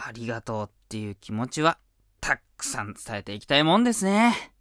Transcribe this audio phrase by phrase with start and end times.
[0.00, 1.76] ありがとうっていう気持ちは、
[2.20, 4.52] たくさん伝えていきたいもんですね。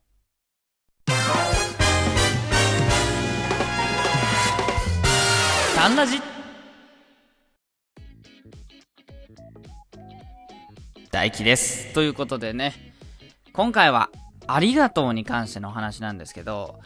[5.76, 6.20] サンラジ
[11.11, 11.93] 大輝です。
[11.93, 12.73] ということでね、
[13.54, 14.09] 今回は
[14.47, 16.79] ありがとうに関してのお話なんですけど、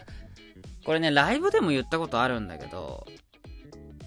[0.85, 3.07] これね、ライブでも言ったことあるんだけど、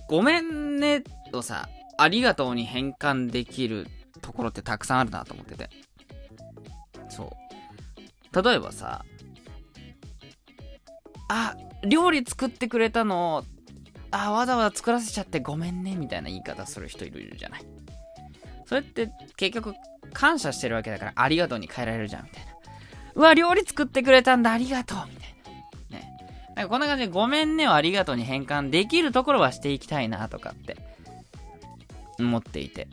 [0.06, 1.02] ごめんね
[1.32, 3.86] をさ、ありがとうに変換できる
[4.24, 5.68] ところってたくさんあるなと思ってて。
[7.10, 7.24] そ
[8.32, 8.42] う。
[8.42, 9.04] 例えばさ、
[11.28, 11.54] あ、
[11.86, 13.44] 料理作ってくれたの、
[14.10, 17.66] あ、わざわざ作らせちゃってごめんね、みたいな言い方する人いるじゃない。
[18.66, 19.74] それって結局
[20.14, 22.52] 感謝してるわけだからありがとうに変えられるじゃん、みたいな。
[23.14, 25.34] うわ、料理作ってくれたんだ、ありがとう、みたい
[25.90, 25.98] な。
[25.98, 26.16] ね。
[26.56, 30.76] なんかこんな感じでごめんねをありがとうに変換できるところはしていきたいな、とかって
[32.18, 32.88] 思っていて。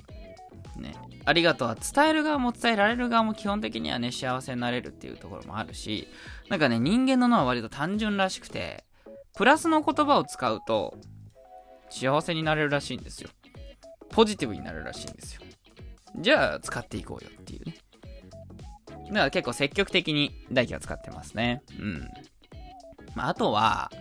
[0.76, 0.94] ね。
[1.24, 6.08] ありがとうは伝える側も伝えられる側も基本的にはね、幸せになれるっていうところもあるし、
[6.50, 8.84] なんかね、人間の脳は割と単純らしくて、
[9.36, 10.98] プラスの言葉を使うと、
[11.90, 13.30] 幸せになれるらしいんですよ。
[14.10, 15.42] ポジティブになるらしいんですよ。
[16.18, 17.76] じゃあ、使っていこうよっていうね。
[19.10, 21.62] だから結構積極的に大輝は使ってますね。
[21.78, 22.10] うん。
[23.14, 23.92] まあ、あとは、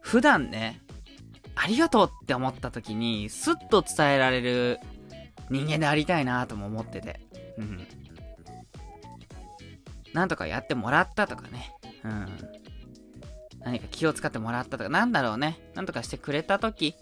[0.00, 0.80] 普段ね、
[1.54, 4.78] ありがとうって思った時に、スッと伝えられる
[5.50, 7.20] 人間でありたいなとも思ってて。
[7.58, 7.86] うん。
[10.12, 11.72] なんとかやってもらったとかね。
[12.04, 12.26] うん。
[13.60, 15.58] 何か気を使ってもらったとか、なんだろうね。
[15.74, 16.94] なんとかしてくれた時、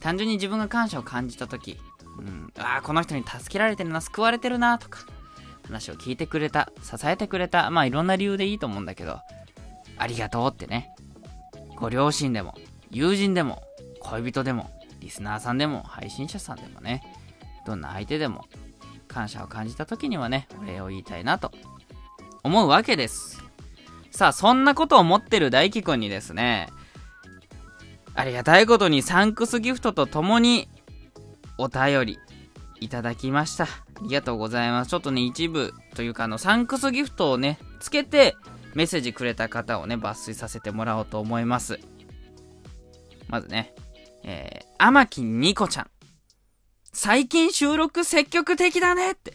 [0.00, 1.78] 単純に自分が感謝を感じた時、
[2.18, 2.52] うん。
[2.58, 5.00] ああ、この人に助けられてるな、救われてるな、とか。
[5.68, 7.70] 話を聞いてくれた、支えてくれた。
[7.70, 9.20] まあいろんな理由でいいと思うんだけど、
[9.98, 10.94] ありがとうってね。
[11.76, 12.54] ご両親でも、
[12.90, 13.62] 友人でも、
[14.00, 17.02] 恋人でも、リスナーさんでも、配信者さんでもね。
[17.68, 18.46] どんな相手でも
[19.08, 21.52] 感謝を感じた時にはね、お礼を言いたいなと
[22.42, 23.42] 思うわけです。
[24.10, 26.68] さあ、そんなことを思ってる大輝くんにですね、
[28.14, 30.68] ありがたいことにサンクスギフトとともに
[31.58, 32.18] お便り
[32.80, 33.64] いただきました。
[33.64, 33.68] あ
[34.02, 34.90] りがとうございます。
[34.90, 38.36] ちょっとね、一部というかあの、サンクスギフトをね、つけて
[38.74, 41.78] メッセージくれた方をね、抜粋させてもらおうと思います。
[43.28, 43.74] まずね、
[44.24, 45.90] えー、天木ニコちゃん。
[46.98, 49.34] 最近収録積極的だねって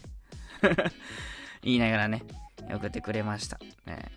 [1.64, 2.22] 言いながらね、
[2.70, 3.58] 送ってくれました。
[3.86, 4.12] ね、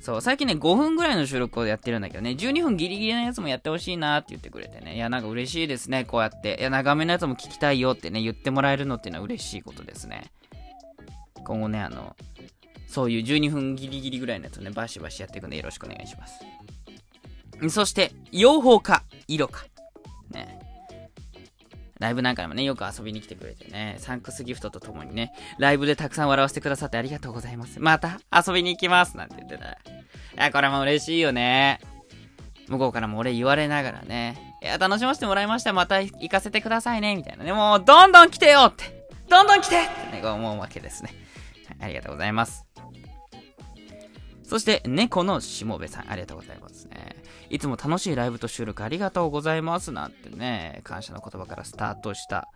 [0.00, 6.56] そう、最近ね、5分ぐらいの収録をやってるんだけどね、12分ギリギリのやつもやってほしいなって言ってくれてね、いや、なんか嬉しいですね、こうやって。
[6.58, 10.30] いや、長めのやつも聞きたいよってね、言ってもらえるのっていうのは嬉しいことですね。
[11.44, 12.16] 今後ね、あの、
[12.86, 16.40] そういう12分ギリギリぐらいのやつをね、バシバシやっていくんでよろしくお願いします。
[17.68, 19.66] そして、養蜂家、色か。
[21.98, 27.80] ライブなんかにもね、よく遊びに来てくれてね、サンクスギフトとともにね、ライブでたくさん笑わせてくださってありがとうございます。
[27.80, 29.72] また遊びに行きますなんて言ってた。
[29.72, 29.76] い
[30.36, 31.80] や、これも嬉しいよね。
[32.68, 35.72] 向こうからも俺言われながらね、いや、楽しませてもらいました。
[35.72, 37.16] また行かせてくださいね。
[37.16, 41.14] みたいなね、もう、どんどん来てよってどんどん来てってね、こう思うわけですね。
[41.80, 42.64] ありがとうございます。
[44.42, 46.95] そして、猫のしもべさん、ありがとうございますね。
[47.50, 52.48] いつも楽しいライブと収録ありがとうございますなんてね、感謝の言葉からスタートした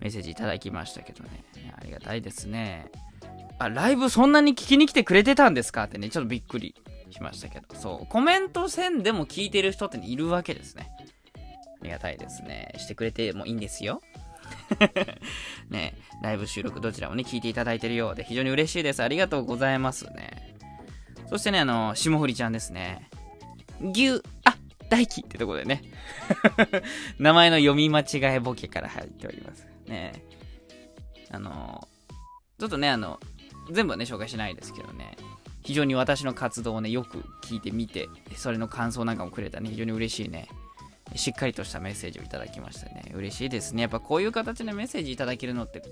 [0.00, 1.44] メッセージいただきましたけどね。
[1.76, 2.90] ありがたいですね。
[3.58, 6.74] あ、ライブそんなに聞きに来てくれてたんですかってね、ちょっとびっくり
[7.10, 7.66] しましたけど。
[7.74, 10.90] そう、コメントせんでも聞いてる人っているわけですね。
[11.80, 12.74] ありがたいですね。
[12.76, 14.02] してくれてもいいんですよ。
[15.70, 19.02] ねライブ収録どちらもね、聞いていただいてるようで非常に嬉しいです。
[19.02, 20.56] ありがとうございますね。
[21.28, 23.08] そしてね、あの、霜降りちゃんですね。
[23.80, 24.56] 牛、あ、
[24.88, 25.82] 大輝ってとこでね。
[27.18, 28.04] 名前の読み間違
[28.36, 29.66] えボケから入っております。
[29.86, 30.24] ね
[31.30, 31.88] あの、
[32.58, 33.20] ちょっとね、あの、
[33.70, 35.16] 全部はね、紹介しないですけどね。
[35.62, 40.48] 非常に私の活動をね、よく聞いてみて、それの感想なんかもくれたね、非常に嬉しいね。
[41.14, 43.10] しっかりとしたメッセージをいただきましたね。
[43.14, 43.82] 嬉しいですね。
[43.82, 45.82] やっぱこういう形でメッセージいただけるのって、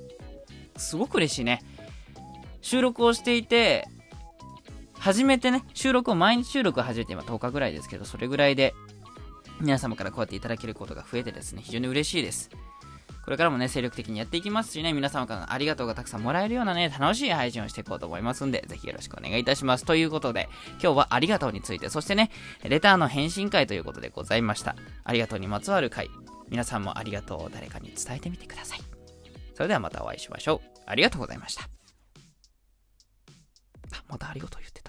[0.76, 1.61] すごく嬉しいね。
[2.62, 3.88] 収録をしていて、
[5.05, 8.75] 初めてね、収録を毎日収録を始めて今10日ぐらいですけど、それぐらいで、
[9.61, 12.49] 皆様からこうやっていただけることが増えてですね、非常に嬉しいです。
[13.23, 19.85] これからもね、精力的にやっていきますしね、皆様からのありがとうがたくさんもらえるようなね、楽しい配信をしていこうと思いますんで、ぜひよろしくお願いいたします。
[19.85, 20.49] ということで、
[20.83, 22.31] 今日はありがとうについて、そしてね、
[22.62, 24.75] レターの返信会ということでございました。
[25.05, 26.09] ありがとうにまつわる会。
[26.49, 28.81] 皆さんもありがとうを誰かに伝えてみてください。
[29.53, 30.81] それではまたお会いしましょう。
[30.87, 31.65] ありがとうございました。
[33.93, 34.83] あ、またありがとう言ってた。